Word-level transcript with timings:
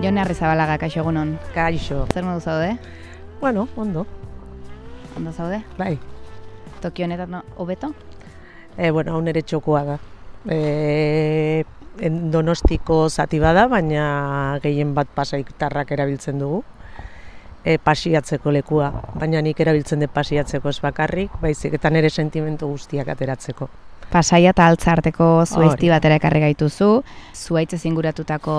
Jone 0.00 0.22
Arrizabalaga, 0.22 0.78
kaixo 0.80 1.02
egunon. 1.02 1.34
Kaixo. 1.52 2.06
Zer 2.14 2.24
modu 2.24 2.40
zaude? 2.40 2.78
Bueno, 3.40 3.68
ondo. 3.76 4.06
Ondo 5.16 5.32
zaude? 5.32 5.58
Bai. 5.76 5.98
Tokio 6.80 7.04
honetan 7.04 7.42
hobeto? 7.58 7.92
E, 8.78 8.90
bueno, 8.90 9.12
hau 9.12 9.20
nere 9.20 9.42
txokoa 9.42 9.82
da. 9.84 9.98
E, 10.48 11.64
en 12.00 12.16
donostiko 12.32 13.10
zati 13.10 13.42
bada, 13.42 13.66
baina 13.68 14.56
gehien 14.64 14.94
bat 14.96 15.12
pasaitarrak 15.12 15.92
erabiltzen 15.92 16.40
dugu. 16.40 16.62
E, 17.60 17.76
pasiatzeko 17.76 18.56
lekua, 18.56 18.88
baina 19.20 19.44
nik 19.44 19.60
erabiltzen 19.60 20.00
dut 20.00 20.16
pasiatzeko 20.16 20.72
ez 20.72 20.80
bakarrik, 20.80 21.36
baizik 21.44 21.76
eta 21.76 21.92
nire 21.92 22.08
sentimentu 22.08 22.72
guztiak 22.72 23.12
ateratzeko. 23.12 23.68
Pasaia 24.10 24.50
eta 24.50 24.66
altza 24.66 24.90
arteko 24.96 25.26
zuaizti 25.46 25.88
batera 25.92 26.16
ekarri 26.18 26.40
gaituzu, 26.42 26.88
zuaitzez 27.36 27.84
inguratutako 27.86 28.54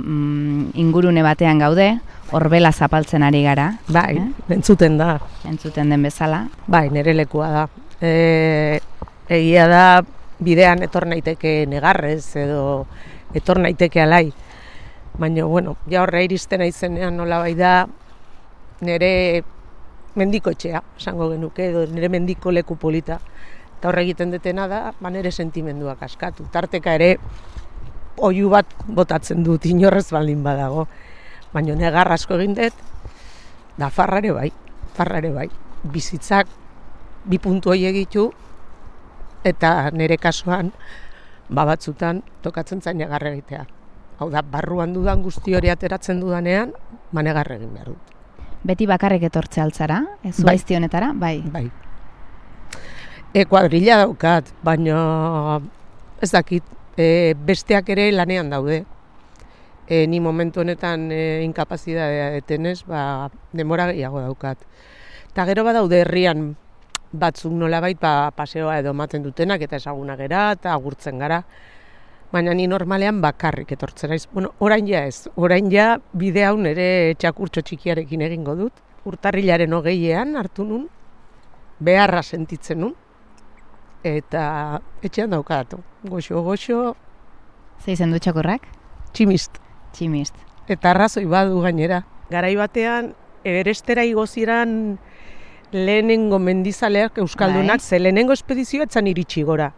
mm, 0.00 0.70
ingurune 0.80 1.20
batean 1.22 1.58
gaude, 1.60 1.90
horbela 2.32 2.72
zapaltzen 2.72 3.22
ari 3.22 3.42
gara, 3.44 3.66
Bai, 3.92 4.16
Eh? 4.16 4.54
entzuten 4.56 4.96
da. 4.98 5.18
entzuten 5.44 5.90
den 5.90 6.02
bezala. 6.02 6.46
Bai, 6.66 6.88
nire 6.90 7.12
lekua 7.14 7.50
da. 7.50 7.66
E, 8.00 8.80
egia 9.28 9.66
da 9.68 9.82
bidean 10.40 10.82
etor 10.82 11.06
naiteke 11.06 11.66
negarrez 11.68 12.34
edo 12.36 12.86
etor 13.34 13.58
naiteke 13.60 14.00
alai. 14.00 14.32
Baina, 15.18 15.44
bueno, 15.44 15.76
ja 15.90 16.02
horre 16.02 16.24
iristen 16.24 16.60
aizenean 16.60 17.16
nola 17.16 17.38
bai 17.38 17.54
da 17.54 17.86
nire 18.80 19.42
mendiko 20.16 20.50
etxea, 20.50 20.80
esango 20.98 21.28
genuke, 21.30 21.68
edo 21.68 21.84
nire 21.86 22.08
mendiko 22.08 22.50
leku 22.50 22.76
polita. 22.76 23.18
Eta 23.76 23.90
horre 23.90 24.06
egiten 24.06 24.32
detena 24.32 24.66
da, 24.70 24.80
ba 25.00 25.12
nire 25.12 25.30
sentimenduak 25.30 26.02
askatu. 26.02 26.46
Tarteka 26.52 26.94
ere, 26.96 27.16
oihu 28.16 28.48
bat 28.52 28.70
botatzen 28.88 29.44
dut, 29.44 29.66
inorrez 29.68 30.08
baldin 30.12 30.42
badago. 30.44 30.86
Baina 31.52 31.76
negar 31.76 32.10
asko 32.12 32.38
egin 32.40 32.56
dut, 32.56 32.80
da 33.76 33.90
farrare 33.92 34.32
bai, 34.32 34.50
farrare 34.96 35.32
bai. 35.32 35.48
Bizitzak 35.92 36.48
bi 37.28 37.38
puntu 37.42 37.74
hori 37.74 37.84
egitu, 37.88 38.30
eta 39.44 39.90
nire 39.92 40.16
kasuan, 40.18 40.72
ba 41.48 41.66
batzutan, 41.68 42.22
tokatzen 42.42 42.82
zain 42.82 42.98
negar 42.98 43.22
egitea. 43.28 43.66
Hau 44.18 44.30
da, 44.32 44.40
barruan 44.42 44.94
dudan 44.96 45.22
guzti 45.22 45.54
hori 45.54 45.70
ateratzen 45.70 46.20
dudanean, 46.22 46.72
ba 47.12 47.22
negar 47.22 47.52
egin 47.52 47.74
behar 47.74 47.92
dut. 47.92 48.14
Beti 48.66 48.86
bakarrik 48.88 49.28
etortze 49.28 49.60
altzara, 49.62 50.00
e, 50.24 50.32
zuaizti 50.32 50.74
honetara, 50.74 51.12
bai. 51.14 51.38
Bai. 51.52 51.68
E, 53.36 53.42
kuadrilla 53.44 53.98
daukat, 54.00 54.46
baina 54.64 54.98
ez 56.24 56.30
dakit, 56.32 56.64
e, 56.96 57.34
besteak 57.36 57.90
ere 57.92 58.06
lanean 58.14 58.48
daude. 58.48 58.78
E, 59.84 60.06
ni 60.08 60.22
momentu 60.24 60.62
honetan 60.62 61.10
e, 61.12 61.18
inkapazidadea 61.44 62.30
detenez, 62.38 62.78
ba, 62.88 63.28
demora 63.52 63.90
gehiago 63.92 64.24
daukat. 64.24 64.64
Eta 65.28 65.44
gero 65.52 65.66
badaude 65.68 66.00
herrian 66.06 66.48
batzuk 67.12 67.52
nolabait 67.52 68.00
ba, 68.00 68.32
paseoa 68.32 68.80
edo 68.80 68.96
ematen 68.96 69.28
dutenak 69.28 69.68
eta 69.68 69.76
ezaguna 69.84 70.16
gera 70.16 70.48
eta 70.56 70.72
agurtzen 70.72 71.20
gara. 71.20 71.42
Baina 72.32 72.56
ni 72.56 72.64
normalean 72.64 73.20
bakarrik 73.20 73.76
etortzen 73.76 74.16
naiz. 74.16 74.24
Bueno, 74.32 74.54
orain 74.64 74.88
ja 74.88 75.04
ez. 75.04 75.26
Orain 75.36 75.68
ja 75.68 75.98
bide 76.16 76.48
hau 76.48 76.56
nere 76.56 77.12
txakurtxo 77.20 77.68
txikiarekin 77.68 78.24
egingo 78.32 78.56
dut. 78.56 78.84
Urtarrilaren 79.04 79.76
hogeian 79.76 80.38
hartu 80.40 80.64
nun, 80.64 80.88
beharra 81.78 82.24
sentitzen 82.24 82.80
nun, 82.80 83.02
eta 84.16 84.80
etxean 85.02 85.30
daukat. 85.30 85.74
Goxo, 86.04 86.42
goxo, 86.42 86.96
Ze 87.84 87.92
izen 87.92 88.10
du 88.12 88.18
txakurrak? 88.18 88.62
tximist. 89.12 89.58
Tximist. 89.92 90.34
Eta 90.68 90.90
arrazoi 90.90 91.24
badu 91.24 91.60
gainera. 91.64 92.04
Garai 92.30 92.54
batean, 92.56 93.14
Everestera 93.46 94.02
igoziran 94.04 94.98
lehenengo 95.70 96.38
mendizaleak 96.38 97.18
Euskaldunak, 97.18 97.78
Bai. 97.78 97.86
ze 97.88 97.98
lehenengo 98.00 98.32
espedizioa 98.32 98.84
etzan 98.88 99.06
iritsi 99.06 99.42
gora. 99.42 99.72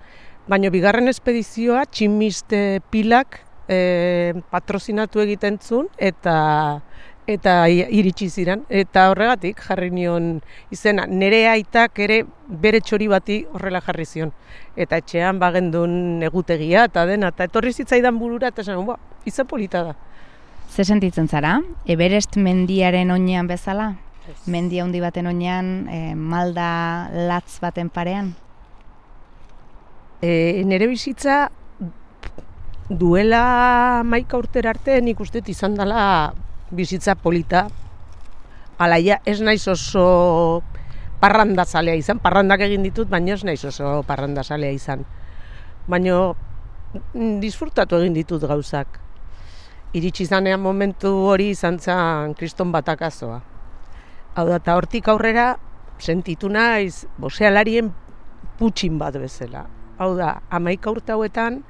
Baina 0.49 0.71
bigarren 0.71 1.09
espedizioa 1.09 1.85
tximist 1.87 2.53
eh, 2.57 2.81
pilak 2.91 3.41
eh, 3.69 4.33
patrozinatu 4.51 5.21
egiten 5.21 5.59
zuen 5.61 5.89
eta 5.99 6.81
eta 7.29 7.69
iritsi 7.69 8.31
ziren. 8.33 8.65
Eta 8.73 9.09
horregatik 9.13 9.61
jarri 9.67 9.91
nion 9.93 10.39
izena. 10.73 11.05
Nere 11.07 11.45
aitak 11.51 12.01
ere 12.01 12.23
bere 12.49 12.81
txori 12.81 13.09
bati 13.13 13.39
horrela 13.53 13.83
jarri 13.85 14.07
zion. 14.09 14.33
Eta 14.77 14.99
etxean 15.03 15.39
bagendun 15.43 16.25
egutegia 16.25 16.87
eta 16.89 17.05
dena. 17.07 17.33
Eta 17.35 17.49
etorri 17.51 17.75
zitzaidan 17.75 18.19
burura 18.19 18.49
eta 18.49 18.65
esan, 18.65 18.85
ba, 18.89 18.97
izen 19.29 19.47
polita 19.47 19.85
da. 19.91 19.95
Ze 20.69 20.85
sentitzen 20.85 21.29
zara? 21.29 21.59
Everest 21.87 22.37
mendiaren 22.37 23.11
oinean 23.11 23.49
bezala? 23.49 23.93
Mendi 24.47 24.81
handi 24.81 25.01
baten 25.01 25.27
oinean, 25.27 25.71
e, 25.89 26.15
malda 26.15 27.09
latz 27.29 27.61
baten 27.63 27.89
parean? 27.89 28.35
E, 30.21 30.65
nere 30.69 30.89
bizitza 30.91 31.47
duela 32.89 34.03
maika 34.05 34.37
urtera 34.37 34.75
arte 34.75 35.01
nik 35.01 35.21
uste 35.21 35.41
izan 35.47 35.77
dela 35.77 36.35
bizitza 36.71 37.15
polita. 37.15 37.67
Alaia 38.79 39.19
ez 39.27 39.41
naiz 39.43 39.67
oso 39.69 40.63
parrandazalea 41.19 41.99
izan, 41.99 42.21
parrandak 42.23 42.63
egin 42.69 42.85
ditut, 42.87 43.09
baina 43.11 43.35
ez 43.35 43.43
naiz 43.45 43.65
oso 43.67 44.03
parrandazalea 44.07 44.71
izan. 44.71 45.05
Baina 45.89 46.19
mm, 46.31 47.39
disfrutatu 47.43 47.99
egin 47.99 48.15
ditut 48.15 48.45
gauzak. 48.47 49.01
Iritsi 49.99 50.27
zanean 50.27 50.61
momentu 50.61 51.11
hori 51.33 51.51
izan 51.55 51.79
zen 51.81 52.35
kriston 52.39 52.71
batakazoa. 52.73 53.41
Hau 54.37 54.47
da, 54.47 54.61
eta 54.61 54.77
hortik 54.79 55.09
aurrera 55.09 55.57
sentitu 55.99 56.51
naiz 56.53 57.07
bosealarien 57.19 57.91
putxin 58.59 58.99
bat 59.01 59.17
bezala. 59.19 59.65
Hau 59.99 60.13
da, 60.15 60.37
amaika 60.55 60.93
urte 60.95 61.13
hauetan 61.17 61.63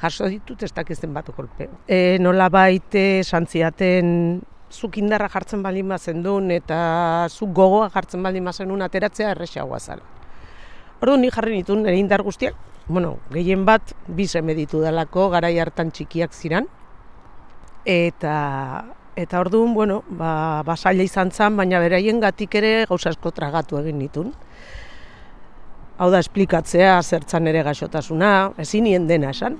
jaso 0.00 0.28
ditut 0.28 0.62
ez 0.62 0.72
dakizen 0.74 1.14
bat 1.14 1.28
kolpe. 1.36 1.68
E, 1.88 2.18
nola 2.20 2.48
baite 2.52 3.22
santziaten 3.24 4.42
zuk 4.70 4.98
indarra 4.98 5.28
jartzen 5.32 5.62
baldin 5.62 5.88
bazen 5.88 6.22
duen 6.22 6.50
eta 6.50 7.28
zuk 7.30 7.52
gogoa 7.54 7.88
jartzen 7.94 8.22
baldin 8.22 8.44
bazen 8.44 8.68
duen 8.68 8.82
ateratzea 8.82 9.32
erresagoa 9.34 9.80
zala. 9.80 10.02
Orduan 11.00 11.20
ni 11.20 11.30
jarri 11.30 11.56
nituen 11.56 11.82
nire 11.84 11.98
indar 11.98 12.22
guztiak, 12.24 12.54
bueno, 12.88 13.16
gehien 13.30 13.64
bat 13.66 13.92
bi 14.06 14.26
seme 14.26 14.54
ditu 14.54 14.80
dalako, 14.80 15.28
garai 15.30 15.58
hartan 15.58 15.90
txikiak 15.90 16.32
ziran. 16.32 16.68
Eta 17.84 18.36
eta 19.16 19.40
orduan, 19.40 19.72
bueno, 19.74 20.02
ba, 20.08 20.62
basaila 20.66 21.04
izan 21.06 21.30
zen, 21.32 21.56
baina 21.56 21.80
beraien 21.80 22.20
gatik 22.20 22.54
ere 22.60 22.72
gauza 22.88 23.10
asko 23.10 23.32
tragatu 23.32 23.78
egin 23.80 23.98
nituen. 23.98 24.34
Hau 25.96 26.10
da, 26.12 26.20
esplikatzea, 26.20 26.98
zertzan 27.02 27.48
ere 27.48 27.62
gaixotasuna, 27.64 28.52
ezin 28.60 29.06
dena 29.08 29.30
esan. 29.32 29.56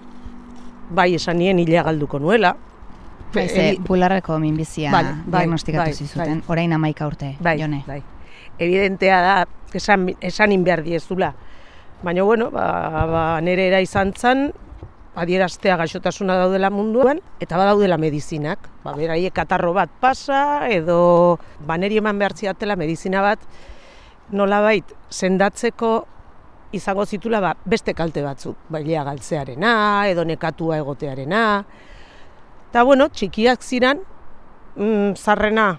Bai, 0.90 1.14
esan 1.14 1.38
nien 1.38 1.58
hila 1.58 1.82
galduko 1.82 2.18
nuela. 2.18 2.54
Bai, 3.34 3.48
ze, 3.48 3.68
Ebi- 3.72 3.80
bularreko 3.86 4.38
minbizia 4.38 4.92
Bai, 4.92 5.04
bai, 5.26 5.40
diagnostikatu 5.42 5.84
bai, 5.84 5.92
zizuten, 5.94 6.42
orain 6.48 6.72
amaika 6.72 7.06
urte, 7.06 7.36
bai, 7.40 7.58
jone. 7.60 7.82
bai. 7.86 8.02
Evidentea 8.58 9.20
da, 9.20 9.34
esan, 9.74 10.06
esanin 10.20 10.62
behar 10.64 10.82
diezula. 10.82 11.34
Baina, 12.02 12.22
bueno, 12.22 12.50
ba, 12.50 13.06
ba, 13.10 13.40
nire 13.40 13.66
era 13.68 13.80
izan 13.80 14.12
zen, 14.16 14.52
adieraztea 15.16 15.76
gaixotasuna 15.76 16.36
daudela 16.36 16.70
munduan, 16.70 17.20
eta 17.40 17.56
badaudela 17.58 17.98
medizinak. 17.98 18.68
Ba, 18.84 18.92
beraiek 18.96 19.32
katarro 19.34 19.72
bat 19.74 19.90
pasa, 20.00 20.68
edo 20.70 21.38
baneri 21.66 21.98
eman 21.98 22.18
behar 22.18 22.34
ziatela 22.36 22.76
medizina 22.76 23.22
bat, 23.24 23.40
nolabait 24.30 24.84
sendatzeko 25.10 26.06
izango 26.72 27.06
zitula 27.06 27.40
ba, 27.40 27.54
beste 27.64 27.94
kalte 27.94 28.22
batzuk, 28.22 28.56
bailea 28.68 29.04
galtzearena, 29.04 29.72
edo 30.10 30.24
nekatua 30.24 30.78
egotearena. 30.82 31.42
Eta 32.70 32.82
bueno, 32.84 33.08
txikiak 33.08 33.62
ziran, 33.62 34.00
mm, 34.76 35.14
zarrena 35.16 35.76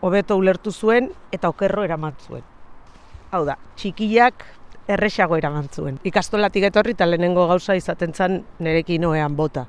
hobeto 0.00 0.36
ulertu 0.36 0.72
zuen 0.72 1.10
eta 1.32 1.48
okerro 1.48 1.84
eraman 1.84 2.16
zuen. 2.26 2.42
Hau 3.30 3.44
da, 3.44 3.56
txikiak 3.76 4.44
erresago 4.90 5.36
eraman 5.36 5.68
zuen. 5.70 6.00
Ikastolatik 6.04 6.66
etorri 6.70 6.96
eta 6.96 7.06
lehenengo 7.06 7.46
gauza 7.48 7.76
izaten 7.78 8.14
zen 8.14 8.40
nerekin 8.58 9.04
oean 9.06 9.36
bota. 9.36 9.66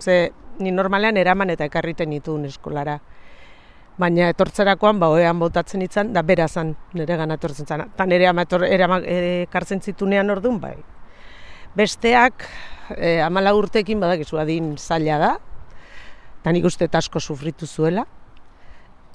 Ze 0.00 0.32
ni 0.58 0.72
normalean 0.72 1.16
eraman 1.16 1.50
eta 1.50 1.68
ekarriten 1.68 2.10
nituen 2.10 2.44
eskolara. 2.48 2.98
Baina 3.96 4.28
etortzerakoan 4.28 4.98
ba 5.00 5.08
oean 5.08 5.38
botatzen 5.40 5.80
itzan 5.80 6.12
da 6.12 6.20
bera 6.22 6.48
zan 6.48 6.74
nire 6.92 7.16
gana 7.16 7.38
etortzen 7.40 7.66
zan. 7.66 7.86
Eta 7.88 8.04
nire 8.06 8.28
ama 8.28 8.44
etor, 8.44 8.66
erama, 8.68 8.98
ekartzen 9.00 9.80
zitunean 9.80 10.30
orduan 10.30 10.60
bai. 10.60 10.74
Besteak 11.76 12.44
e, 12.96 13.20
amala 13.24 13.54
urtekin 13.56 14.00
badakizu 14.00 14.40
adin 14.40 14.74
zaila 14.76 15.16
da, 15.22 15.32
eta 16.40 16.52
nik 16.52 16.68
uste 16.68 16.88
asko 16.92 17.20
sufritu 17.20 17.66
zuela, 17.66 18.04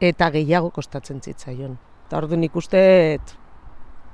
eta 0.01 0.31
gehiago 0.33 0.73
kostatzen 0.73 1.21
zitzaion. 1.21 1.77
Eta 2.07 2.17
orduan 2.17 2.41
nik 2.41 2.55
uste 2.57 2.81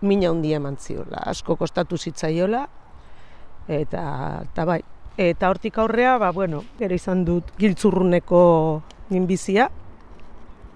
mina 0.02 0.30
handia 0.30 0.60
eman 0.60 0.76
ziola, 0.78 1.24
asko 1.32 1.56
kostatu 1.56 1.98
zitzaiola, 1.98 2.68
eta, 3.68 4.04
eta 4.44 4.66
bai. 4.66 4.82
Eta 5.18 5.50
hortik 5.50 5.80
aurrea, 5.82 6.20
ba, 6.22 6.30
bueno, 6.30 6.62
gero 6.78 6.94
izan 6.94 7.24
dut 7.26 7.56
giltzurruneko 7.58 8.40
ninbizia, 9.10 9.72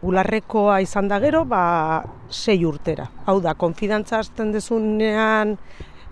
ularrekoa 0.02 0.80
izan 0.82 1.08
da 1.08 1.20
gero, 1.22 1.44
ba, 1.46 2.04
sei 2.30 2.64
urtera. 2.66 3.08
Hau 3.26 3.40
da, 3.42 3.54
konfidantza 3.54 4.20
hasten 4.20 4.52
dezunean, 4.52 5.56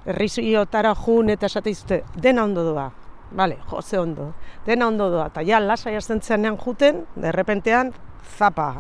erriziotara 0.06 0.94
jun 0.96 1.30
eta 1.34 1.50
esate 1.50 1.74
izute, 1.74 2.04
dena 2.16 2.44
ondo 2.44 2.64
doa. 2.72 2.90
Bale, 3.32 3.60
jose 3.70 4.00
ondo. 4.00 4.32
Dena 4.66 4.88
ondo 4.90 5.10
doa. 5.14 5.28
Eta 5.30 5.44
ja, 5.46 5.60
lasai 5.62 5.96
hasten 5.98 6.22
zenean 6.22 6.58
juten, 6.58 7.04
derrepentean, 7.16 7.94
zapa, 8.38 8.72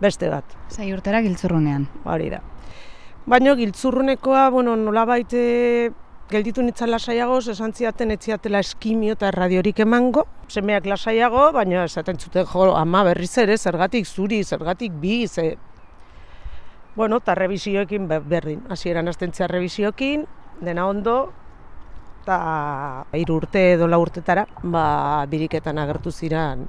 beste 0.00 0.30
bat. 0.30 0.56
Sei 0.68 0.92
urtera 0.94 1.22
giltzurrunean. 1.24 1.88
Hori 2.04 2.30
da. 2.30 2.40
Baina 3.26 3.54
giltzurrunekoa, 3.56 4.48
bueno, 4.52 4.76
nola 4.76 5.06
baite 5.08 5.92
gelditu 6.30 6.62
nintzen 6.64 6.90
lasaiagoz, 6.90 7.48
esan 7.52 7.74
ziaten 7.76 8.14
etziatela 8.14 8.60
eskimio 8.64 9.14
eta 9.18 9.30
radiorik 9.34 9.80
emango. 9.84 10.24
Semeak 10.48 10.86
lasaiago, 10.88 11.50
baina 11.52 11.84
esaten 11.84 12.18
zuten 12.18 12.46
jo, 12.48 12.70
ama 12.76 13.04
berriz 13.04 13.36
ere, 13.38 13.58
zergatik 13.58 14.06
zuri, 14.06 14.42
zergatik 14.44 14.92
bi, 15.00 15.26
ze... 15.28 15.56
Bueno, 16.96 17.18
eta 17.18 17.34
revisioekin 17.34 18.08
berdin. 18.08 18.62
Hasieran 18.70 19.08
astentzia 19.10 19.48
revisioekin, 19.50 20.26
dena 20.62 20.86
ondo, 20.86 21.32
eta 22.22 23.04
hiru 23.12 23.40
urte 23.42 23.72
edo 23.74 23.88
la 23.90 23.98
urtetara, 23.98 24.46
ba, 24.62 25.26
biriketan 25.28 25.78
agertu 25.78 26.12
ziren 26.12 26.68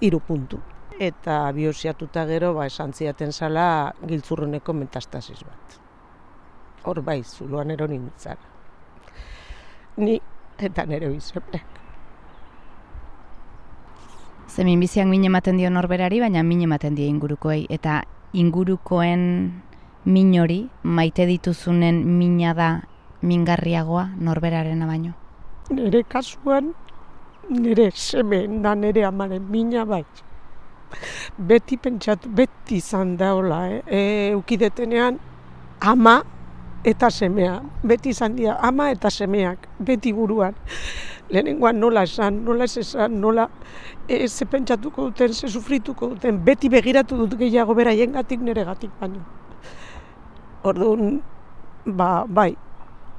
hiru 0.00 0.20
puntu. 0.20 0.60
Eta 0.98 1.40
biosiatuta 1.54 2.24
gero, 2.26 2.54
ba, 2.54 2.66
esan 2.70 2.94
ziaten 2.94 3.32
zala 3.32 3.92
giltzurruneko 4.06 4.72
metastasis 4.74 5.42
bat. 5.44 5.80
Hor 6.86 7.02
bai, 7.02 7.20
zuloan 7.24 7.74
eronin 7.74 8.06
nintzen 8.06 8.57
ni 9.96 10.20
eta 10.58 10.86
nere 10.86 11.08
bizonek. 11.08 11.64
Ze 14.48 14.64
minbiziak 14.64 15.06
min 15.06 15.24
ematen 15.24 15.56
dio 15.56 15.70
norberari, 15.70 16.20
baina 16.20 16.42
min 16.42 16.62
ematen 16.62 16.94
dio 16.94 17.06
ingurukoei. 17.06 17.66
Eta 17.70 18.02
ingurukoen 18.32 19.62
min 20.04 20.32
hori, 20.40 20.68
maite 20.82 21.26
dituzunen 21.26 22.00
mina 22.18 22.54
da 22.54 22.68
mingarriagoa 23.22 24.08
norberaren 24.18 24.86
baino. 24.86 25.12
Nere 25.70 26.02
kasuan, 26.08 26.72
nere 27.50 27.90
seme 27.94 28.46
da 28.62 28.74
nere 28.74 29.04
amaren 29.04 29.44
mina 29.50 29.84
bai. 29.84 30.04
Beti 31.38 31.76
pentsatu, 31.76 32.30
beti 32.32 32.78
izan 32.80 33.16
daola, 33.16 33.66
eh? 33.68 33.82
E, 33.86 34.34
ukidetenean, 34.34 35.18
ama 35.80 36.22
eta 36.84 37.10
semea. 37.10 37.60
Beti 37.82 38.10
izan 38.10 38.36
dira 38.36 38.58
ama 38.62 38.90
eta 38.90 39.10
semeak, 39.10 39.68
beti 39.78 40.12
buruan. 40.12 40.54
Lehenengoan 41.28 41.80
nola 41.80 42.02
esan, 42.08 42.44
nola 42.44 42.64
ez 42.64 42.78
esan, 42.80 43.20
nola 43.20 43.48
ez 44.08 44.30
ze 44.32 44.46
pentsatuko 44.46 45.10
duten, 45.10 45.34
ze 45.34 45.48
sufrituko 45.48 46.08
duten, 46.14 46.38
beti 46.44 46.68
begiratu 46.68 47.18
dut 47.18 47.36
gehiago 47.38 47.74
beraien 47.74 48.12
gatik 48.12 48.40
nire 48.40 48.64
gatik 48.64 48.90
baino. 49.00 49.20
Orduan, 50.64 51.20
ba, 51.84 52.24
bai, 52.26 52.56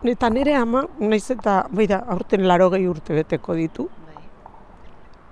eta 0.03 0.29
nire 0.29 0.55
ama, 0.57 0.87
naiz 0.99 1.29
eta, 1.31 1.67
bai 1.69 1.85
da, 1.87 2.01
aurten 2.07 2.47
laro 2.47 2.69
gehi 2.73 2.87
urte 2.87 3.13
beteko 3.13 3.53
ditu. 3.53 3.87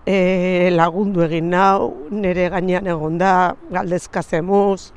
E, 0.05 0.69
lagundu 0.71 1.25
egin 1.25 1.49
nau, 1.49 1.89
nire 2.11 2.47
gainean 2.53 2.87
egon 2.87 3.17
da, 3.17 3.55
galdezka 3.73 4.21
zemuz, 4.21 4.93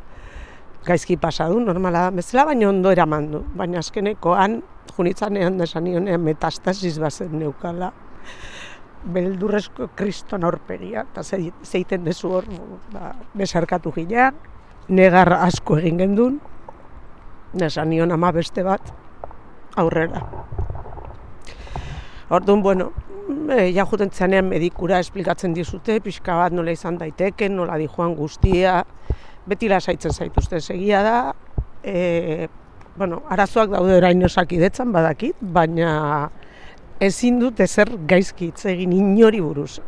gaizki 0.86 1.16
pasadu, 1.20 1.60
normala 1.60 2.08
bezala, 2.14 2.46
baina 2.50 2.68
ondo 2.68 2.92
eraman 2.92 3.30
du. 3.32 3.42
Baina 3.56 3.80
azkenekoan, 3.80 4.60
junitzanean 4.96 5.58
desan 5.60 5.84
nionean 5.84 6.22
metastasis 6.24 6.98
bazen 7.00 7.36
neukala, 7.38 7.92
beldurrezko 9.04 9.90
kriston 9.96 10.44
aurpegia, 10.44 11.04
eta 11.08 11.24
zeiten 11.24 12.04
dezu 12.04 12.32
hor, 12.36 12.48
ba, 12.92 13.14
besarkatu 13.34 13.92
ginean, 13.96 14.36
negar 14.88 15.32
asko 15.40 15.78
egin 15.80 16.00
gendun, 16.02 16.40
desan 17.54 17.90
nion 17.90 18.12
ama 18.12 18.32
beste 18.32 18.64
bat, 18.66 18.92
aurrera. 19.76 20.22
Orduan, 22.30 22.62
bueno, 22.62 22.90
e, 23.50 23.70
ja 23.74 23.86
juten 23.86 24.10
medikura 24.44 24.98
esplikatzen 24.98 25.54
dizute, 25.54 26.00
pixka 26.00 26.36
bat 26.36 26.52
nola 26.52 26.70
izan 26.70 26.98
daiteke, 26.98 27.48
nola 27.48 27.76
di 27.78 27.88
joan 27.88 28.14
guztia, 28.14 28.84
beti 29.50 29.70
lasaitzen 29.70 30.14
zaituzte 30.14 30.60
segia 30.60 31.02
da, 31.02 31.16
e, 31.82 32.48
bueno, 32.96 33.22
arazoak 33.30 33.72
daude 33.74 33.96
orain 33.98 34.22
osakidetzan 34.26 34.92
badakit, 34.94 35.38
baina 35.40 36.30
ezin 37.00 37.40
dut 37.40 37.60
ezer 37.64 37.90
gaizki 38.08 38.50
hitz 38.50 38.66
egin 38.70 38.92
inori 38.96 39.40
buruz. 39.42 39.80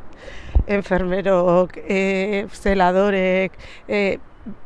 Enfermerok, 0.67 1.77
e, 1.83 2.47
zeladorek, 2.53 3.57
e, 3.89 4.03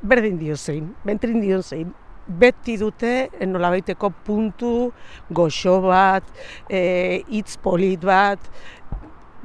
berdin 0.02 0.38
dio 0.40 0.56
zein, 0.56 0.90
bentrin 1.04 1.40
dio 1.42 1.60
zein, 1.62 1.92
beti 2.26 2.76
dute 2.78 3.28
nolabaiteko 3.46 4.10
puntu, 4.26 4.90
goxo 5.30 5.80
bat, 5.84 6.26
e, 6.68 7.22
hitz 7.30 7.56
polit 7.62 8.02
bat, 8.04 8.50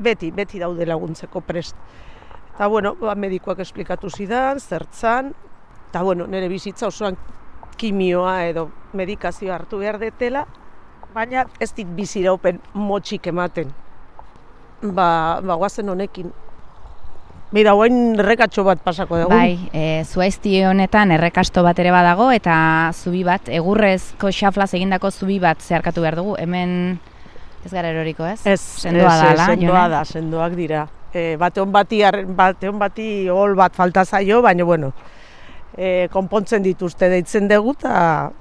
beti, 0.01 0.31
beti 0.35 0.61
daude 0.61 0.87
laguntzeko 0.89 1.43
prest. 1.45 1.75
Eta, 2.61 2.67
bueno, 2.69 2.91
ba, 2.93 3.15
medikoak 3.17 3.57
esplikatu 3.63 4.11
zidan, 4.13 4.59
zertzan, 4.61 5.31
eta, 5.87 6.03
bueno, 6.05 6.27
nire 6.29 6.45
bizitza 6.45 6.91
osoan 6.91 7.15
kimioa 7.73 8.35
edo 8.51 8.67
medikazioa 8.93 9.55
hartu 9.55 9.79
behar 9.81 9.97
detela, 9.97 10.43
baina 11.15 11.47
ez 11.57 11.71
dit 11.73 11.89
biziraupen 11.97 12.59
motxik 12.77 13.31
ematen. 13.33 13.73
Ba, 14.83 15.07
ba 15.41 15.57
guazen 15.57 15.89
honekin. 15.89 16.29
Bida, 17.49 17.73
guain 17.73 18.13
errekatxo 18.21 18.67
bat 18.69 18.85
pasako 18.85 19.23
dugu. 19.23 19.33
Bai, 19.33 19.57
e, 19.73 20.05
zuaizti 20.05 20.59
honetan 20.61 21.17
errekasto 21.17 21.65
bat 21.65 21.81
ere 21.81 21.89
badago, 21.89 22.29
eta 22.29 22.53
zubi 22.93 23.25
bat, 23.25 23.49
egurrezko 23.49 24.29
xaflaz 24.29 24.75
egindako 24.75 25.09
zubi 25.09 25.41
bat 25.41 25.65
zeharkatu 25.65 26.05
behar 26.05 26.21
dugu. 26.21 26.37
Hemen 26.37 26.99
ez 27.65 27.73
gara 27.73 27.89
eroriko, 27.89 28.29
ez? 28.29 28.43
Ez, 28.45 28.61
sendoa 28.61 29.17
da, 29.17 29.45
sendoa 29.49 29.87
da, 29.97 30.05
sendoak 30.05 30.59
dira 30.61 30.89
e, 31.13 31.35
bate 31.37 31.61
hon 31.61 31.71
bati, 31.71 32.01
bate 32.35 32.69
hon 32.69 32.79
bati 32.79 33.07
hol 33.29 33.55
bat 33.55 33.75
falta 33.75 34.05
zaio, 34.05 34.41
baina 34.41 34.63
bueno, 34.63 34.91
e, 35.77 36.07
konpontzen 36.11 36.63
dituzte 36.63 37.09
deitzen 37.11 37.47
dugu, 37.51 37.75
eta 37.79 38.31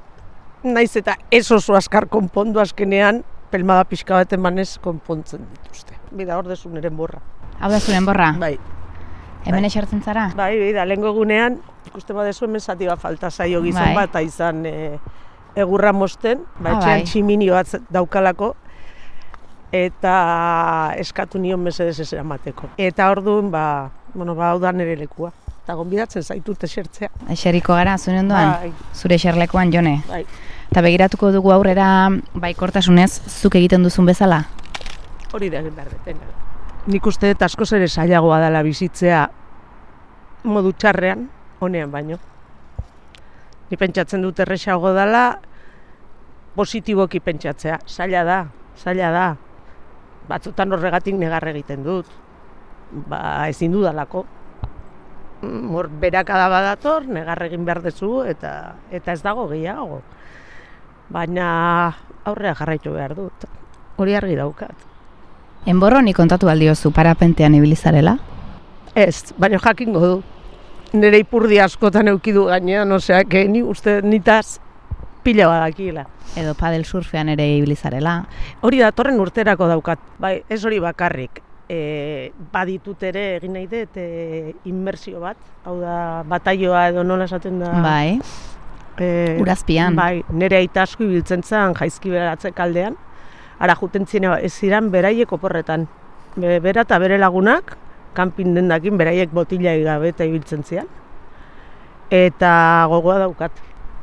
naiz 0.62 0.94
eta 0.96 1.16
ez 1.30 1.46
oso 1.50 1.76
askar 1.76 2.08
konpondu 2.08 2.60
askenean, 2.60 3.22
pelmada 3.50 3.84
pixka 3.88 4.20
bat 4.20 4.32
emanez 4.36 4.78
konpontzen 4.82 5.46
dituzte. 5.56 5.96
Bida, 6.14 6.36
hor 6.38 6.48
desu 6.50 6.70
nire 6.70 6.90
borra. 6.90 7.20
Hau 7.60 7.70
da 7.70 7.80
zuren 7.80 8.06
borra? 8.06 8.32
Bai. 8.38 8.56
Hemen 9.44 9.64
bai. 9.64 9.70
esartzen 9.70 10.02
zara? 10.02 10.28
Bai, 10.36 10.52
bida, 10.60 10.84
lehen 10.86 11.04
egunean, 11.06 11.58
ikuste 11.88 12.14
badezu 12.16 12.46
hemen 12.46 12.60
zati 12.60 12.88
bat 12.88 13.00
falta 13.00 13.30
zaio 13.30 13.62
gizon 13.64 13.94
bai. 13.94 14.06
bat, 14.06 14.20
izan 14.22 14.64
e, 14.68 14.74
egurra 15.58 15.92
mosten, 15.96 16.44
bai, 16.58 16.74
ah, 16.74 16.80
bai. 16.84 16.98
tximinio 17.08 17.56
bat 17.56 17.90
daukalako, 17.90 18.54
eta 19.72 20.94
eskatu 20.98 21.38
nion 21.38 21.60
mesedez 21.62 22.00
ez 22.00 22.12
eramateko. 22.12 22.72
Eta 22.78 23.10
orduan, 23.10 23.50
ba, 23.50 23.90
bueno, 24.14 24.34
ba, 24.34 24.50
hau 24.50 24.58
da 24.62 24.72
nire 24.72 24.96
lekua. 24.98 25.30
Eta 25.62 25.76
gonbidatzen 25.78 26.24
zaitut 26.24 26.64
esertzea. 26.66 27.10
Eseriko 27.30 27.74
gara, 27.78 27.96
zure 27.98 28.18
ondoan? 28.24 28.54
Bai. 28.58 28.72
Zure 28.94 29.18
eserlekuan, 29.20 29.70
jone? 29.72 30.00
Bai. 30.08 30.24
Eta 30.70 30.82
begiratuko 30.82 31.30
dugu 31.34 31.52
aurrera 31.54 32.08
baikortasunez, 32.34 33.10
zuk 33.28 33.58
egiten 33.58 33.86
duzun 33.86 34.08
bezala? 34.10 34.44
Hori 35.32 35.50
da 35.50 35.60
egin 35.62 35.76
behar 35.76 35.92
detena. 35.92 36.32
Nik 36.90 37.06
uste 37.06 37.30
dut 37.30 37.42
asko 37.42 37.66
ere 37.76 37.86
zailagoa 37.88 38.40
dela 38.40 38.62
bizitzea 38.66 39.28
modu 40.44 40.72
txarrean, 40.72 41.28
honean 41.60 41.90
baino. 41.92 42.16
Ni 43.70 43.76
pentsatzen 43.78 44.22
dut 44.22 44.40
erresago 44.40 44.94
dela, 44.96 45.38
positiboki 46.56 47.20
pentsatzea. 47.20 47.78
Zaila 47.86 48.24
da, 48.24 48.40
zaila 48.80 49.12
da 49.14 49.28
batzutan 50.28 50.72
horregatik 50.72 51.16
negar 51.18 51.46
egiten 51.52 51.84
dut. 51.84 52.06
Ba, 52.90 53.48
ezin 53.48 53.72
dudalako. 53.72 54.24
Hor 55.40 55.88
berakada 56.02 56.48
badator, 56.52 57.06
negar 57.08 57.40
egin 57.46 57.64
behar 57.64 57.80
dezu 57.82 58.24
eta 58.28 58.74
eta 58.92 59.12
ez 59.12 59.22
dago 59.22 59.46
gehiago. 59.48 60.02
Baina 61.10 61.46
aurrea 62.24 62.54
jarraitu 62.54 62.92
behar 62.92 63.14
dut. 63.16 63.46
Hori 63.96 64.14
argi 64.14 64.36
daukat. 64.36 64.86
Enborro 65.66 66.00
ni 66.02 66.12
kontatu 66.16 66.48
aldiozu 66.48 66.92
parapentean 66.92 67.54
ibilizarela? 67.54 68.16
Ez, 68.94 69.32
baina 69.38 69.58
jakingo 69.60 70.00
du. 70.00 70.14
Nere 70.92 71.20
ipurdi 71.22 71.60
askotan 71.62 72.08
eukidu 72.10 72.46
gainean, 72.48 72.90
osea, 72.92 73.24
que 73.24 73.46
ni 73.48 73.62
uste 73.62 74.00
nitaz 74.02 74.58
pila 75.22 75.46
badakila. 75.48 76.06
Edo 76.36 76.54
padel 76.54 76.84
surfean 76.84 77.30
ere 77.32 77.46
ibilizarela. 77.58 78.20
Hori 78.66 78.80
da, 78.82 78.90
torren 78.92 79.20
urterako 79.20 79.68
daukat. 79.70 80.02
Bai, 80.18 80.40
ez 80.48 80.64
hori 80.64 80.80
bakarrik. 80.82 81.42
E, 81.70 82.32
baditut 82.52 83.02
ere 83.06 83.36
egin 83.36 83.54
nahi 83.54 83.68
dut 83.70 83.98
e, 84.00 84.54
inmersio 84.70 85.20
bat. 85.22 85.38
Hau 85.64 85.76
da, 85.80 85.96
bataioa 86.30 86.88
edo 86.90 87.04
nola 87.06 87.28
esaten 87.30 87.60
da. 87.62 87.74
Bai, 87.84 88.18
e, 88.98 89.36
urazpian. 89.40 89.96
Bai, 89.98 90.24
nire 90.30 90.60
aita 90.60 90.84
asko 90.86 91.04
ibiltzen 91.06 91.44
zen 91.46 91.76
jaizki 91.78 92.12
beratze 92.12 92.52
kaldean. 92.56 92.98
Ara 93.60 93.76
juten 93.76 94.06
ez 94.40 94.52
ziren 94.52 94.90
beraiek 94.90 95.32
oporretan. 95.32 95.86
Be, 96.36 96.58
bera 96.60 96.82
eta 96.82 96.98
bere 96.98 97.18
lagunak, 97.18 97.76
kanpin 98.14 98.54
dendakin, 98.54 98.96
beraiek 98.96 99.30
botila 99.32 99.76
gabe 99.84 100.08
eta 100.08 100.24
ibiltzen 100.24 100.62
zian. 100.64 100.86
Eta 102.10 102.86
gogoa 102.88 103.18
daukat. 103.18 103.52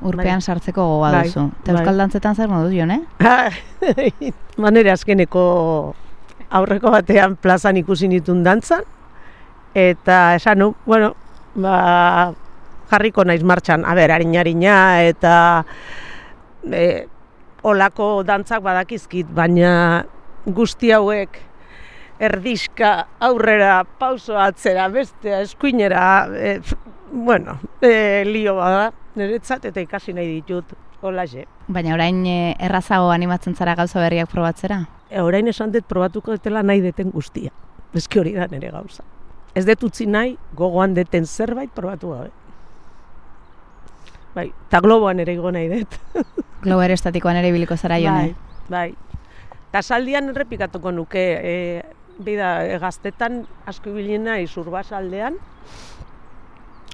Urpean 0.05 0.41
sartzeko 0.41 0.83
gogoa 0.83 1.11
Bai, 1.11 1.23
duzu. 1.27 1.47
Eta 1.63 1.73
bai. 1.73 1.81
euskal 1.81 2.03
dantzetan 2.03 2.35
zer 2.35 2.51
moduz, 2.51 2.73
Jone? 2.75 2.99
Manere 4.63 4.91
azkeneko 4.93 5.43
aurreko 6.49 6.91
batean 6.93 7.35
plazan 7.41 7.79
ikusi 7.81 8.07
nitun 8.11 8.43
dantzan, 8.45 8.85
eta 9.75 10.35
esan 10.37 10.63
bueno, 10.85 11.13
ba, 11.55 12.33
jarriko 12.91 13.25
naiz 13.27 13.43
martxan, 13.43 13.83
a 13.85 13.95
ber, 13.97 14.13
harina 14.13 15.03
eta 15.03 15.65
e, 16.71 17.07
olako 17.67 18.23
dantzak 18.23 18.63
badakizkit, 18.63 19.27
baina 19.33 20.05
guzti 20.45 20.93
hauek 20.95 21.41
erdiska 22.19 23.07
aurrera, 23.19 23.83
pauso 23.99 24.37
atzera, 24.39 24.87
bestea, 24.89 25.41
eskuinera, 25.45 26.05
e, 26.33 26.59
bueno, 27.11 27.59
e, 27.81 28.23
lio 28.25 28.55
bada, 28.55 28.91
niretzat 29.15 29.65
eta 29.65 29.81
ikasi 29.81 30.13
nahi 30.13 30.27
ditut, 30.37 30.73
holaxe. 31.01 31.45
Baina 31.67 31.93
orain 31.95 32.23
eh, 32.25 32.55
errazago 32.59 33.11
animatzen 33.11 33.55
zara 33.55 33.75
gauza 33.75 33.99
berriak 34.01 34.29
probatzera? 34.31 34.81
E, 35.09 35.21
orain 35.21 35.47
esan 35.47 35.71
dut 35.71 35.87
probatuko 35.87 36.35
dutela 36.35 36.63
nahi 36.63 36.81
deten 36.81 37.11
guztia. 37.11 37.53
Eski 37.95 38.19
hori 38.19 38.33
da 38.35 38.47
nire 38.51 38.71
gauza. 38.71 39.03
Ez 39.55 39.65
dut 39.65 39.87
utzi 39.89 40.05
nahi 40.05 40.37
gogoan 40.55 40.93
deten 40.93 41.25
zerbait 41.25 41.71
probatu 41.73 42.13
gabe. 42.13 42.31
Bai, 44.35 44.51
eta 44.67 44.81
globoan 44.85 45.19
ere 45.23 45.33
igo 45.33 45.51
nahi 45.51 45.69
dut. 45.71 45.99
Globo 46.61 46.81
estatikoan 46.81 47.37
ere 47.37 47.49
ibiliko 47.49 47.77
zara, 47.77 47.99
Jone? 48.01 48.35
bai. 48.69 48.91
Eta 49.69 49.81
saldian 49.81 50.29
errepikatuko 50.29 50.91
nuke, 50.91 51.23
e, 51.37 51.81
bida, 52.23 52.79
gaztetan 52.81 53.43
asko 53.69 53.91
ibili 53.91 54.17
naiz 54.17 54.51
urbasaldean, 54.57 55.37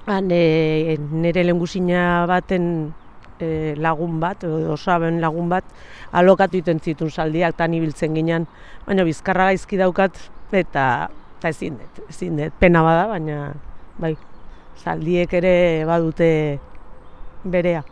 Han, 0.06 0.28
e, 0.30 0.98
nire 1.12 1.44
lengusina 1.44 2.26
baten 2.28 2.92
e, 3.40 3.74
lagun 3.80 4.18
bat, 4.20 4.44
osaben 4.44 5.20
lagun 5.22 5.48
bat, 5.48 5.64
alokatu 6.12 6.60
iten 6.60 6.80
zitun 6.80 7.10
saldiak, 7.10 7.56
tan 7.56 7.72
ibiltzen 7.74 8.14
ginen, 8.16 8.44
baina 8.84 9.06
bizkarra 9.08 9.48
gaizki 9.52 9.80
daukat, 9.80 10.18
eta, 10.52 11.08
eta 11.38 11.54
ezin 11.54 11.78
dut, 11.80 12.04
ezin 12.10 12.36
dut, 12.36 12.60
pena 12.60 12.84
bada, 12.84 13.06
baina, 13.14 13.38
bai, 13.98 14.12
saldiek 14.84 15.32
ere 15.40 15.54
badute 15.88 16.28
berea. 17.44 17.82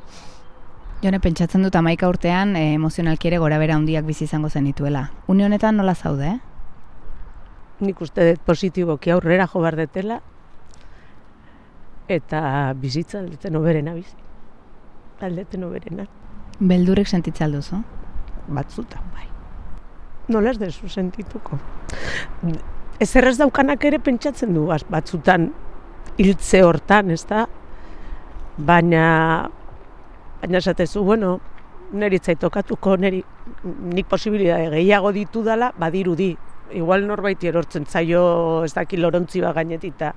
Jone, 1.02 1.18
pentsatzen 1.18 1.64
dut 1.64 1.74
amaika 1.74 2.06
urtean 2.12 2.54
eh, 2.54 2.74
emozionalki 2.76 3.32
ere 3.32 3.40
gora 3.42 3.58
bera 3.58 3.74
handiak 3.74 4.04
bizi 4.06 4.28
izango 4.28 4.50
zenituela. 4.50 5.08
Une 5.26 5.46
honetan 5.48 5.80
nola 5.80 5.96
zaude, 5.96 6.36
eh? 6.36 6.38
Nik 7.82 8.04
uste 8.04 8.28
dut 8.28 8.44
positiboki 8.46 9.10
aurrera 9.10 9.48
jo 9.50 9.64
behar 9.64 9.80
detela, 9.80 10.20
eta 12.08 12.72
bizitza 12.74 13.18
aldeten 13.20 13.56
oberena 13.56 13.94
bizi. 13.94 14.16
Aldeten 15.22 15.64
oberena, 15.64 16.06
Beldurrik 16.60 17.08
sentitzen 17.08 17.46
alduzu? 17.46 17.82
batzutan 18.48 19.02
bai. 19.14 19.26
Nola 20.28 20.50
ez 20.50 20.58
dezu 20.58 20.88
sentituko. 20.88 21.58
Ez 23.00 23.12
daukanak 23.38 23.84
ere 23.84 23.98
pentsatzen 23.98 24.54
du 24.54 24.66
batzutan 24.66 25.50
hiltze 26.18 26.62
hortan, 26.62 27.10
ez 27.10 27.24
da? 27.26 27.46
Baina, 28.56 29.48
baina 30.40 30.58
esatezu, 30.58 31.02
bueno, 31.04 31.40
neri 31.92 32.18
tokatuko, 32.18 32.96
neri, 32.96 33.22
nik 33.64 34.06
posibilitate 34.08 34.70
gehiago 34.70 35.12
ditu 35.12 35.42
dala, 35.42 35.72
badirudi. 35.78 36.36
Igual 36.72 37.06
norbaiti 37.06 37.48
erortzen 37.48 37.84
zaio 37.86 38.64
ez 38.64 38.72
daki 38.72 38.96
lorontzi 38.96 39.40
bat 39.40 39.54
gainetita. 39.54 40.14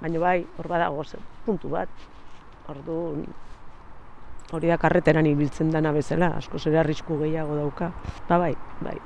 Baina 0.00 0.18
bai, 0.22 0.46
hor 0.58 0.68
badago 0.70 1.02
puntu 1.46 1.70
bat. 1.72 1.88
Orduan, 2.68 3.24
hori 4.52 4.68
da 4.68 4.76
karreteran 4.78 5.26
ibiltzen 5.26 5.70
dana 5.70 5.92
bezala, 5.92 6.34
asko 6.38 6.60
ere 6.66 6.78
arrisku 6.80 7.18
gehiago 7.18 7.56
dauka. 7.56 7.90
Ba 8.28 8.38
bai, 8.38 8.54
bai, 8.80 8.96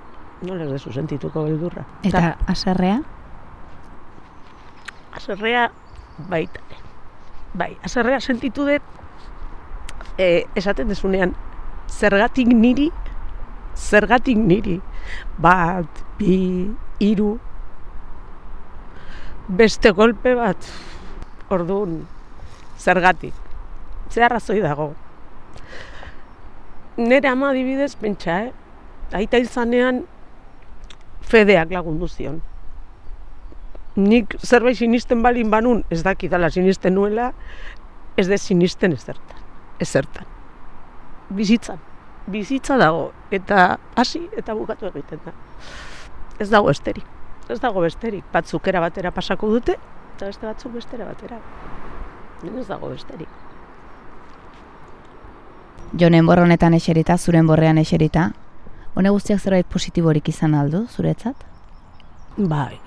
nola 0.42 0.64
ez 0.64 0.72
dezu 0.72 0.92
sentituko 0.92 1.44
beldurra. 1.44 1.84
Eta 2.04 2.36
aserrea? 2.46 3.00
Aserrea 5.16 5.68
baita. 6.28 6.60
Bai, 7.54 7.76
aserrea 7.84 8.20
sentitu 8.20 8.66
dut 8.66 8.82
e, 10.18 10.44
esaten 10.56 10.88
dezunean 10.88 11.34
zergatik 11.88 12.48
niri 12.48 12.90
zergatik 13.76 14.36
niri 14.36 14.78
bat, 15.38 15.86
bi, 16.18 16.68
hiru 17.00 17.36
beste 19.48 19.90
golpe 19.90 20.34
bat 20.34 20.68
orduan 21.50 22.02
zergatik 22.78 23.34
ze 24.10 24.22
arrazoi 24.24 24.60
dago 24.60 24.92
nire 26.96 27.28
ama 27.28 27.50
adibidez 27.50 27.96
pentsa, 27.96 28.38
eh? 28.44 28.52
aita 29.12 29.38
izanean 29.38 30.04
fedeak 31.20 31.70
lagundu 31.72 32.08
zion 32.08 32.42
nik 33.96 34.36
zerbait 34.40 34.76
sinisten 34.76 35.22
balin 35.22 35.50
banun, 35.50 35.84
ez 35.90 36.02
dakidala 36.04 36.50
sinisten 36.50 36.94
nuela, 36.94 37.32
ez 38.16 38.28
de 38.28 38.38
sinisten 38.38 38.92
ezertan. 38.92 39.40
Ezertan. 39.80 40.26
Bizitzan. 41.30 41.78
Bizitza 42.26 42.76
dago, 42.78 43.10
eta 43.30 43.78
hasi 43.96 44.28
eta 44.36 44.54
bukatu 44.54 44.86
egiten 44.86 45.20
da. 45.24 45.32
Ez 46.38 46.48
dago 46.50 46.70
esterik. 46.70 47.06
Ez 47.52 47.60
dago 47.60 47.82
besterik. 47.84 48.24
Batzuk 48.32 48.68
era 48.70 48.80
batera 48.80 49.10
pasako 49.12 49.50
dute, 49.52 49.76
eta 50.16 50.28
beste 50.30 50.46
batzuk 50.48 50.72
bestera 50.78 51.04
batera. 51.04 51.40
Ez 52.48 52.66
dago 52.68 52.88
besterik. 52.88 53.28
Jonen 56.00 56.26
borronetan 56.26 56.72
eserita, 56.78 57.18
zuren 57.18 57.46
borrean 57.46 57.78
eserita. 57.82 58.30
Hone 58.96 59.12
guztiak 59.12 59.40
zerbait 59.40 59.68
positiborik 59.68 60.30
izan 60.32 60.54
aldu, 60.56 60.86
zuretzat? 60.88 61.44
Bai, 62.36 62.78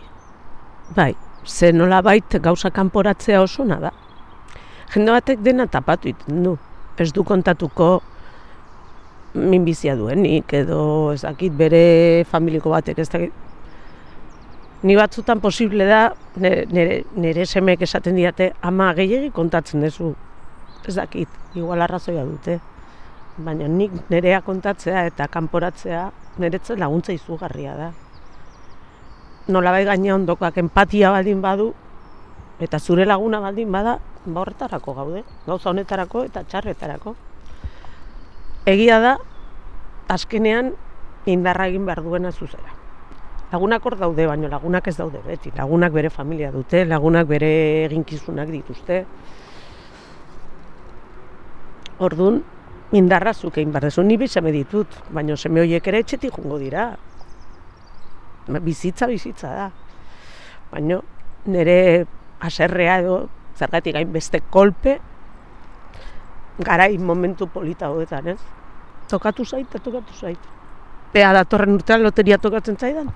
bai, 0.98 1.13
ze 1.45 1.72
nola 1.74 2.01
bait 2.01 2.39
gauza 2.41 2.72
kanporatzea 2.72 3.41
oso 3.41 3.65
da. 3.65 3.91
Jende 4.93 5.12
batek 5.12 5.39
dena 5.45 5.67
tapatu 5.67 6.10
iten 6.10 6.43
du. 6.43 6.57
Ez 6.98 7.12
du 7.13 7.24
kontatuko 7.24 8.01
minbizia 9.34 9.95
duenik, 9.95 10.53
edo 10.53 11.12
ez 11.13 11.22
dakit 11.22 11.53
bere 11.53 12.25
familiko 12.25 12.69
batek, 12.69 13.00
ez 13.00 13.10
dakit. 13.10 13.44
Ni 14.85 14.93
batzutan 14.93 15.41
posible 15.41 15.87
da, 15.89 16.13
nire, 16.37 17.01
nire, 17.17 17.45
semek 17.45 17.81
esaten 17.81 18.15
diate, 18.19 18.51
ama 18.61 18.91
gehiegi 18.93 19.31
kontatzen 19.33 19.81
duzu. 19.81 20.13
Ez 20.85 20.95
dakit, 20.99 21.29
igual 21.57 21.81
arrazoia 21.81 22.25
dute. 22.27 22.59
Baina 23.41 23.67
nik 23.67 23.91
nerea 24.13 24.43
kontatzea 24.45 25.07
eta 25.09 25.27
kanporatzea 25.27 26.07
niretzat 26.39 26.79
laguntza 26.79 27.15
izugarria 27.15 27.73
da 27.75 27.93
nolabai 29.47 29.83
gaina 29.85 30.15
ondokoak 30.15 30.57
empatia 30.57 31.11
baldin 31.13 31.41
badu 31.41 31.73
eta 32.59 32.79
zure 32.79 33.05
laguna 33.05 33.39
baldin 33.39 33.71
bada 33.71 33.99
ba 34.25 34.41
horretarako 34.41 34.93
gaude, 34.93 35.23
gauza 35.45 35.69
honetarako 35.69 36.23
eta 36.25 36.41
txarretarako. 36.49 37.13
Egia 38.65 38.99
da 38.99 39.17
azkenean 40.09 40.71
indarra 41.29 41.67
egin 41.69 41.85
behar 41.85 42.01
duena 42.01 42.31
zuzera. 42.31 42.73
Lagunak 43.51 43.85
hor 43.85 43.97
daude, 43.97 44.25
baina 44.27 44.49
lagunak 44.49 44.87
ez 44.87 44.95
daude 44.97 45.21
beti. 45.25 45.51
Lagunak 45.57 45.93
bere 45.93 46.09
familia 46.09 46.51
dute, 46.51 46.85
lagunak 46.85 47.27
bere 47.29 47.49
eginkizunak 47.85 48.49
dituzte. 48.49 49.03
Ordun 52.05 52.41
indarra 52.95 53.33
zuk 53.33 53.57
egin 53.57 53.71
behar 53.71 53.89
duzu, 53.89 54.03
ni 54.03 54.17
bizame 54.17 54.51
ditut, 54.51 54.87
baina 55.13 55.37
seme 55.37 55.61
horiek 55.61 55.87
ere 55.87 56.01
etxetik 56.03 56.35
jungo 56.35 56.57
dira 56.59 56.89
bizitza 58.47 59.07
bizitza 59.07 59.49
da. 59.49 59.69
Baina 60.71 60.99
nire 61.45 62.05
aserrea 62.39 62.99
edo 63.01 63.17
zergatik 63.57 63.95
gain 63.95 64.11
beste 64.11 64.41
kolpe 64.51 64.99
garai 66.59 66.97
momentu 66.97 67.47
polita 67.47 67.89
hoetan, 67.89 68.27
ez? 68.35 68.39
Tokatu 69.09 69.45
zait, 69.45 69.69
tokatu 69.69 70.13
zait. 70.13 70.39
Ea 71.13 71.31
datorren 71.33 71.75
urtean 71.77 72.03
loteria 72.03 72.37
tokatzen 72.37 72.77
zaidan. 72.77 73.11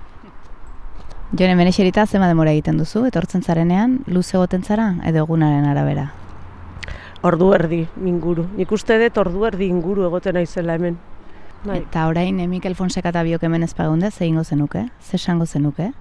Jone, 1.32 1.52
hemen 1.52 1.68
eserita 1.70 2.08
zema 2.10 2.26
demora 2.26 2.50
egiten 2.56 2.80
duzu, 2.82 3.04
etortzen 3.06 3.44
zarenean, 3.46 4.00
luze 4.10 4.40
goten 4.42 4.64
zara, 4.66 4.96
edo 5.06 5.22
egunaren 5.22 5.68
arabera. 5.70 6.08
Ordu 7.22 7.52
erdi 7.54 7.84
inguru. 8.10 8.48
Nik 8.58 8.72
uste 8.74 8.98
dut 8.98 9.20
ordu 9.22 9.46
erdi 9.46 9.68
inguru 9.70 10.08
egoten 10.08 10.40
naizela 10.40 10.74
hemen. 10.80 10.98
Bai. 11.68 11.84
Eta 11.84 12.08
orain, 12.10 12.40
eh, 12.40 12.48
Mikel 12.48 12.74
Fonseca 12.74 13.14
eta 13.14 13.22
biok 13.22 13.46
hemen 13.46 13.62
ez 13.62 13.76
pagunde, 13.76 14.10
ze 14.10 14.26
ingo 14.26 14.44
zenuke? 14.44 14.88
Ze 15.00 15.18
esango 15.18 15.46
zenuke? 15.46 15.92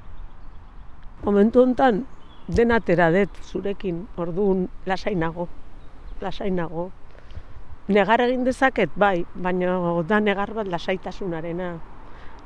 Momentu 1.25 1.61
hontan 1.61 2.07
dena 2.49 2.77
atera 2.77 3.11
dut 3.13 3.29
zurekin, 3.45 4.07
orduan 4.17 4.69
lasainago, 4.87 5.49
lasainago. 6.23 6.91
Negar 7.89 8.23
egin 8.23 8.45
dezaket, 8.45 8.97
bai, 8.97 9.27
baina 9.35 9.77
da 10.09 10.21
negar 10.21 10.55
bat 10.55 10.67
lasaitasunarena. 10.67 11.75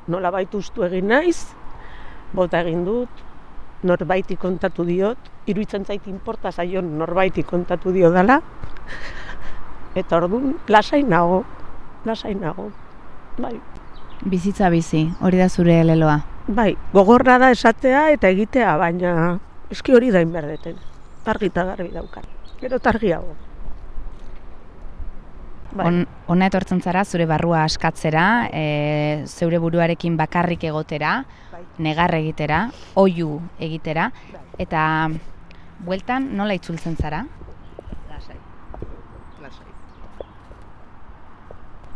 Nola 0.07 0.31
baitu 0.31 0.57
ustu 0.57 0.83
egin 0.83 1.07
naiz, 1.07 1.53
bota 2.33 2.61
egin 2.63 2.83
dut, 2.85 3.23
norbaiti 3.83 4.37
kontatu 4.39 4.85
diot, 4.87 5.31
iruditzen 5.47 5.85
zait 5.85 6.07
inporta 6.07 6.51
zaion 6.51 6.97
norbaiti 6.97 7.43
kontatu 7.43 7.91
dio 7.91 8.11
dela, 8.11 8.39
eta 9.95 10.17
orduan 10.17 10.55
lasai 10.67 11.03
nago, 11.03 11.43
lasai 12.05 12.35
nago, 12.35 12.69
bai. 13.37 13.55
Bizitza 14.23 14.69
bizi, 14.71 15.05
hori 15.21 15.41
da 15.41 15.49
zure 15.49 15.81
leloa. 15.83 16.21
Bai, 16.47 16.73
gogorra 16.93 17.37
da 17.39 17.51
esatea 17.55 18.09
eta 18.15 18.31
egitea, 18.31 18.75
baina 18.77 19.39
eski 19.71 19.95
hori 19.95 20.11
da 20.11 20.21
inberdeten. 20.23 20.77
Argi 21.25 21.51
eta 21.51 21.63
garbi 21.69 21.91
daukan. 21.93 22.23
Gero 22.59 22.79
targiago. 22.79 23.35
Bai. 25.73 25.87
On, 25.87 25.95
ona 26.29 26.47
etortzen 26.51 26.81
zara 26.85 27.01
zure 27.03 27.25
barrua 27.25 27.63
askatzera, 27.65 28.47
e, 28.53 29.23
zeure 29.25 29.57
buruarekin 29.57 30.17
bakarrik 30.17 30.67
egotera, 30.69 31.23
Bai. 31.51 31.63
negar 31.81 32.13
egitera, 32.13 32.67
oiu 32.93 33.39
egitera, 33.57 34.11
eta 34.61 34.83
bueltan 35.83 36.29
nola 36.37 36.53
itzultzen 36.53 36.95
zara? 37.01 37.23
Lasai. 38.11 38.37
Lasai. 39.41 39.73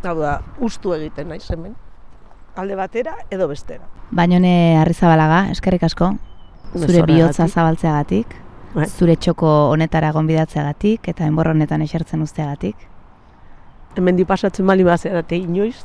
Hau 0.10 0.17
da, 0.24 0.39
ustu 0.57 0.98
egiten 0.98 1.29
naiz 1.29 1.46
hemen. 1.53 1.77
Alde 2.57 2.75
batera 2.75 3.13
edo 3.29 3.46
bestera. 3.48 3.86
Bainone 4.10 4.79
Arrizabalaga, 4.81 5.51
eskerrik 5.53 5.86
asko, 5.86 6.15
zure 6.74 7.05
bihotza 7.05 7.46
zabaltzeagatik, 7.48 8.34
Bai. 8.74 8.89
zure 8.89 9.15
txoko 9.22 9.69
honetara 9.69 10.12
gonbidatzeagatik 10.17 11.13
eta 11.13 11.29
enbor 11.29 11.53
honetan 11.53 11.86
esertzen 11.86 12.25
usteagatik. 12.25 12.88
Hemen 13.98 14.16
di 14.16 14.25
pasatzen 14.30 14.68
bali 14.70 14.84
bazerate 14.86 15.39
inoiz, 15.42 15.80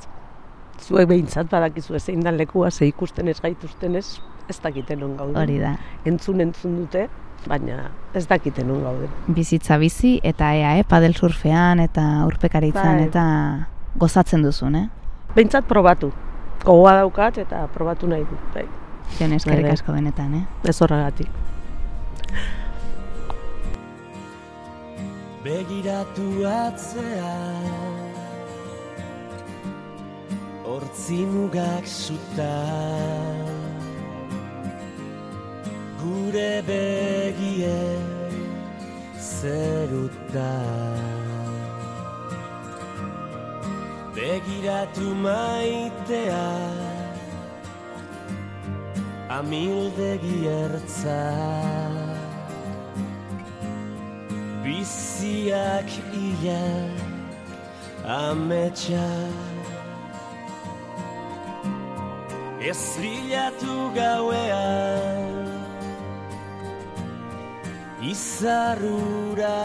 zuek 0.84 1.08
behintzat 1.08 1.48
badakizu 1.48 1.98
zein 1.98 2.20
dan 2.20 2.36
lekua, 2.36 2.70
ze 2.70 2.84
ikusten 2.86 3.28
ez 3.28 3.38
gaituzten 3.40 3.96
ez, 3.96 4.20
ez 4.48 4.58
dakiten 4.60 5.00
non 5.00 5.16
gauden. 5.16 5.38
Hori 5.40 5.58
da. 5.58 5.70
Entzun 6.04 6.42
entzun 6.44 6.74
dute, 6.76 7.06
baina 7.48 7.86
ez 8.14 8.26
dakiten 8.28 8.68
non 8.68 8.82
gauden. 8.84 9.14
Bizitza 9.32 9.78
bizi 9.80 10.18
eta 10.22 10.52
ea, 10.54 10.74
eh, 10.78 10.84
padel 10.84 11.14
surfean 11.14 11.80
eta 11.80 12.04
urpekaritzan 12.26 12.98
Bai. 12.98 13.06
eta 13.08 13.24
gozatzen 13.96 14.44
duzun, 14.44 14.76
eh? 14.76 14.88
Behintzat 15.34 15.64
probatu. 15.64 16.12
Gogoa 16.66 16.98
daukat 17.00 17.38
eta 17.38 17.66
probatu 17.72 18.10
nahi 18.12 18.26
dut. 18.28 18.44
Bai. 18.52 18.66
Jon 19.20 19.32
eskerrik 19.38 19.72
asko 19.72 19.96
benetan, 19.96 20.34
eh? 20.34 20.44
Ez 20.68 20.76
horregatik. 20.84 21.32
Begiratu 25.42 26.44
atzea 26.46 27.91
Hortzi 30.72 31.26
mugak 31.28 31.84
zuta. 31.84 32.56
Gure 36.00 36.62
begie 36.68 37.80
zeruta. 39.20 40.54
Begiratu 44.16 45.12
maitea 45.26 46.48
Amildegi 49.28 50.38
ertza. 50.56 51.20
Biziak 54.64 55.90
ia 56.16 56.64
ametsa 58.20 59.08
Ez 62.62 62.96
bilatu 63.02 63.90
gauean 63.94 65.50
Izarrura. 68.02 69.62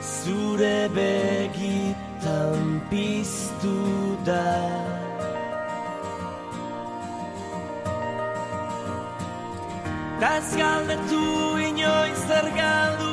Zure 0.00 0.88
begitan 0.94 2.62
piztu 2.90 3.78
da. 4.24 4.46
Ez 10.36 10.56
galdetu 10.56 11.24
inoiz 11.58 12.20
zer 12.28 12.46
galdu 12.60 13.08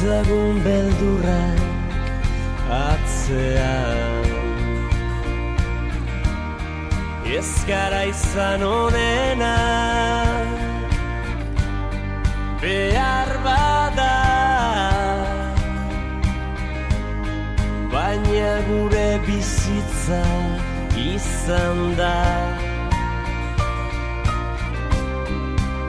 ditzagun 0.00 0.64
beldurrak 0.64 1.60
atzean. 2.72 4.24
Ez 7.36 7.64
gara 7.68 8.02
izan 8.04 8.62
onena 8.62 9.56
Behar 12.62 13.30
bada. 13.44 14.16
Baina 17.92 18.54
gure 18.68 19.20
bizitza 19.26 20.24
izan 20.96 21.78
da. 22.00 22.16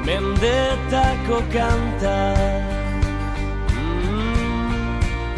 Mendetako 0.05 1.39
kanta 1.53 2.19
mm, 2.35 2.70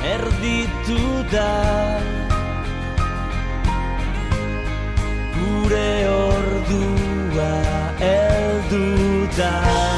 Erditu 0.04 1.24
da 1.32 2.02
Gure 5.32 5.94
ordua 6.12 7.52
eldu 8.12 8.86
da 9.38 9.93